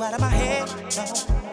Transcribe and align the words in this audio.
out 0.00 0.14
of 0.14 0.20
my 0.20 0.28
head. 0.28 0.68
No. 0.96 1.43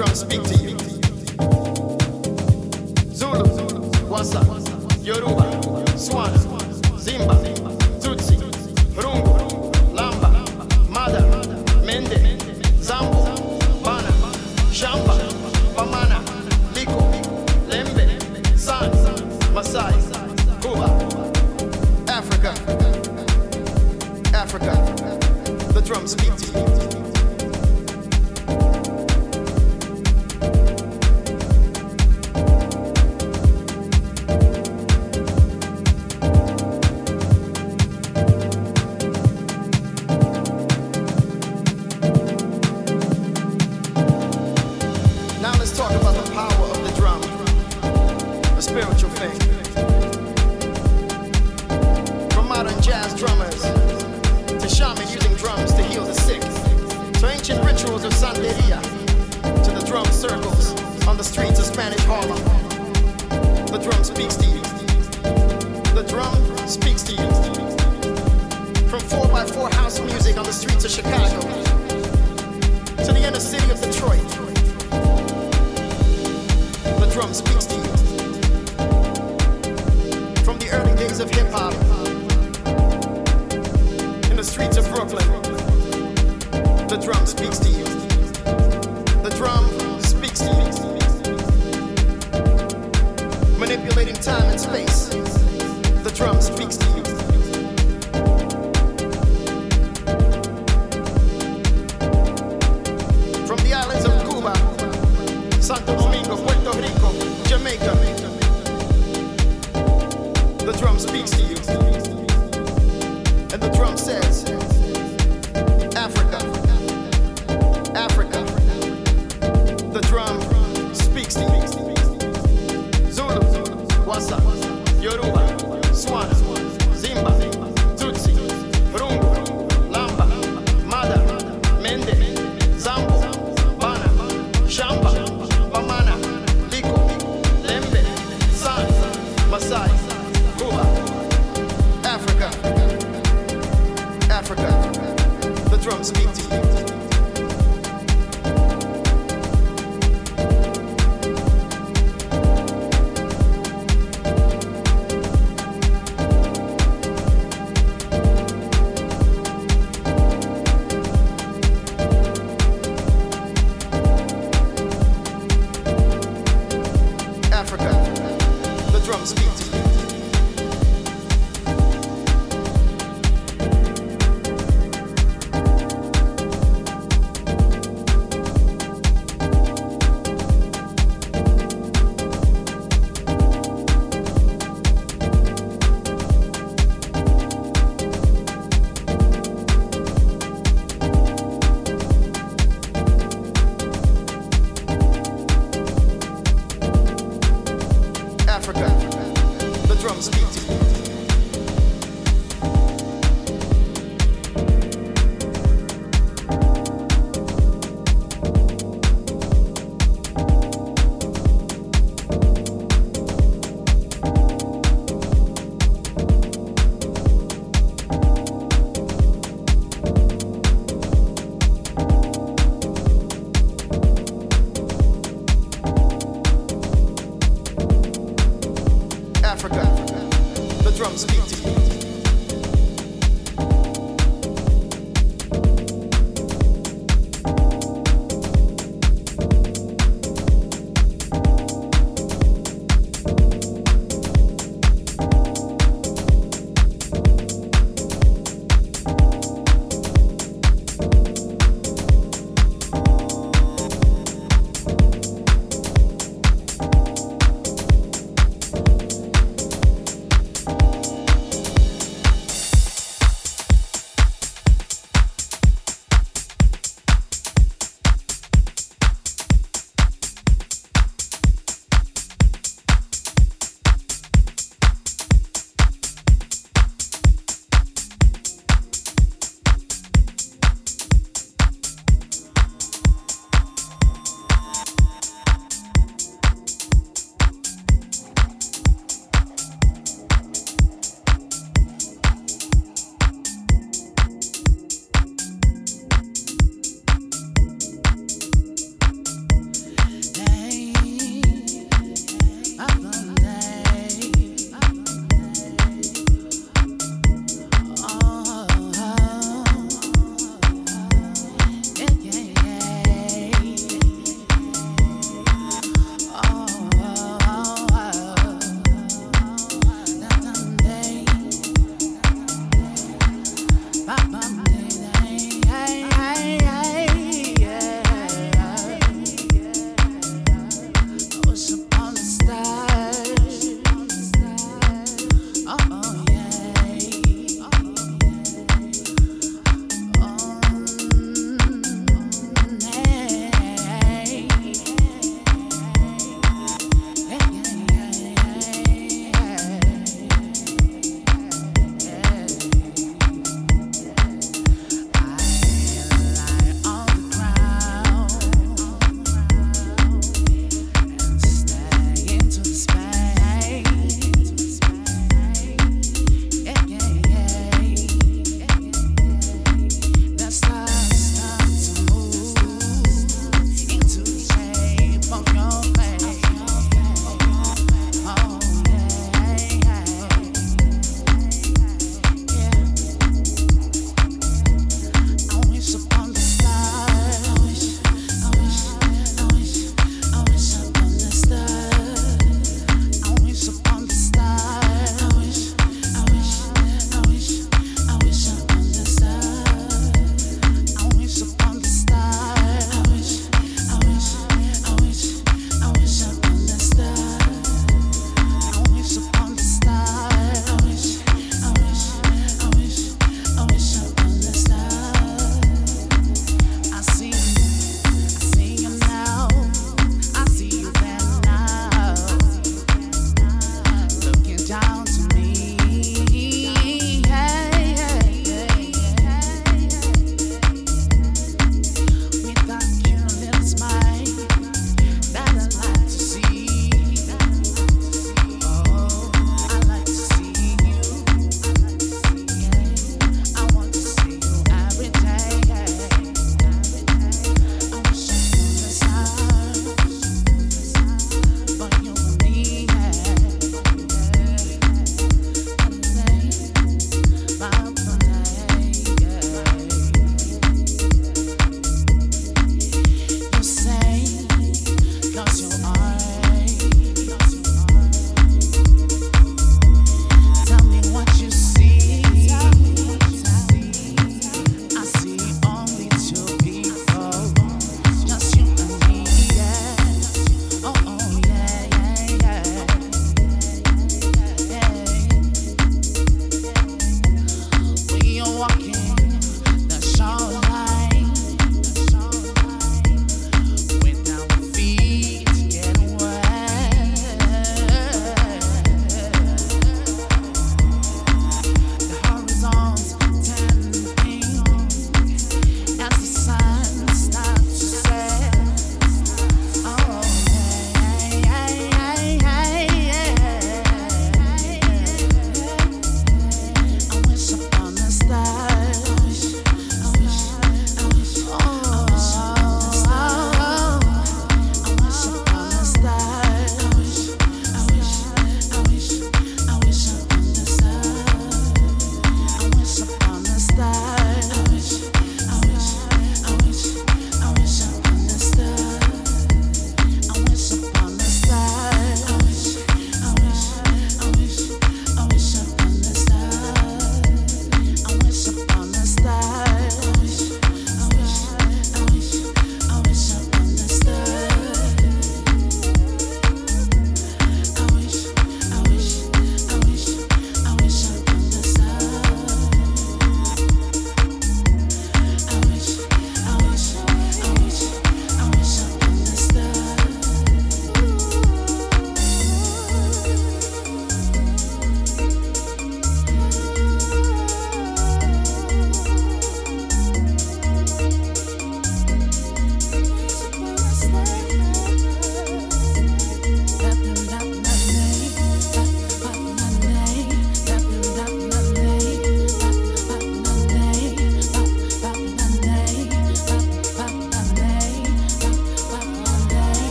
drum 0.00 0.14
speak 0.14 0.42
to 0.44 0.54
you. 0.64 0.78
Zulu, 3.12 3.44
Wasa, 4.08 4.40
Yoruba, 5.02 5.44
Swan, 5.98 6.32
Zimba, 6.96 7.36
Tutsi, 8.00 8.36
Rungu, 8.96 9.36
Lamba, 9.92 10.30
Mada, 10.88 11.20
Mende, 11.84 12.16
Zambo, 12.80 13.26
Bana, 13.84 14.10
Shamba, 14.72 15.18
Pamana, 15.76 16.18
Liko, 16.72 17.00
Lembe, 17.68 18.06
San, 18.58 18.90
Masai, 19.52 19.92
Kuba, 20.62 20.88
Africa, 22.08 22.54
Africa. 24.32 24.72
The 25.74 25.82
drum 25.84 26.06
speak 26.06 26.34
to 26.36 26.58
you. 26.58 26.59
And 113.52 113.60
the 113.60 113.68
drum 113.70 113.96
sets. 113.96 114.59